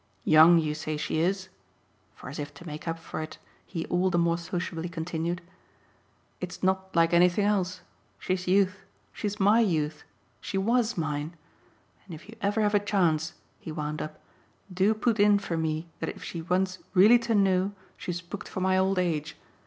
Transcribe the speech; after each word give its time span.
"'Young,' 0.23 0.57
you 0.57 0.73
say 0.73 0.97
she 0.97 1.19
is?" 1.19 1.49
for 2.15 2.27
as 2.27 2.39
if 2.39 2.55
to 2.55 2.65
make 2.65 2.87
up 2.87 2.97
for 2.97 3.21
it 3.21 3.37
he 3.67 3.85
all 3.85 4.09
the 4.09 4.17
more 4.17 4.35
sociably 4.35 4.89
continued. 4.89 5.43
"It's 6.39 6.63
not 6.63 6.95
like 6.95 7.13
anything 7.13 7.45
else. 7.45 7.81
She's 8.17 8.47
youth. 8.47 8.83
She's 9.13 9.39
MY 9.39 9.59
youth 9.59 10.03
she 10.39 10.57
WAS 10.57 10.97
mine. 10.97 11.35
And 12.07 12.15
if 12.15 12.27
you 12.27 12.35
ever 12.41 12.61
have 12.63 12.73
a 12.73 12.79
chance," 12.79 13.35
he 13.59 13.71
wound 13.71 14.01
up, 14.01 14.19
"do 14.73 14.95
put 14.95 15.19
in 15.19 15.37
for 15.37 15.55
me 15.55 15.85
that 15.99 16.09
if 16.09 16.23
she 16.23 16.41
wants 16.41 16.79
REALLY 16.95 17.19
to 17.19 17.35
know 17.35 17.71
she's 17.95 18.21
booked 18.21 18.47
for 18.47 18.59
my 18.59 18.79
old 18.79 18.97
age. 18.97 19.37